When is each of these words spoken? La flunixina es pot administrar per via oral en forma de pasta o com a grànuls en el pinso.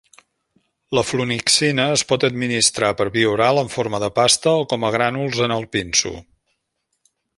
La 0.97 1.01
flunixina 1.09 1.83
es 1.97 2.03
pot 2.11 2.25
administrar 2.29 2.91
per 3.01 3.07
via 3.17 3.33
oral 3.35 3.61
en 3.65 3.69
forma 3.75 3.99
de 4.05 4.09
pasta 4.17 4.55
o 4.63 4.65
com 4.73 4.87
a 4.89 4.91
grànuls 4.97 5.43
en 5.49 5.55
el 5.59 5.69
pinso. 5.79 6.15